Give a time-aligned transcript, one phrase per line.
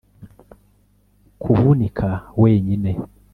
[1.41, 2.07] kuvunika
[2.41, 2.91] wenyine